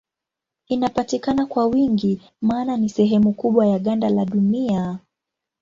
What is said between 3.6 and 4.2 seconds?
ya ganda